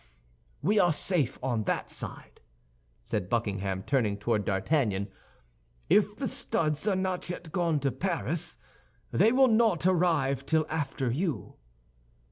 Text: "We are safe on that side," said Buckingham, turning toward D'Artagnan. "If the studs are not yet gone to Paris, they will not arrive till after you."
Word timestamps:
"We 0.63 0.79
are 0.79 0.91
safe 0.93 1.37
on 1.43 1.65
that 1.65 1.91
side," 1.91 2.41
said 3.03 3.29
Buckingham, 3.29 3.83
turning 3.83 4.17
toward 4.17 4.45
D'Artagnan. 4.45 5.09
"If 5.91 6.15
the 6.15 6.27
studs 6.27 6.87
are 6.87 6.95
not 6.95 7.29
yet 7.29 7.51
gone 7.51 7.79
to 7.81 7.91
Paris, 7.91 8.57
they 9.11 9.31
will 9.31 9.47
not 9.47 9.85
arrive 9.85 10.43
till 10.47 10.65
after 10.69 11.11
you." 11.11 11.57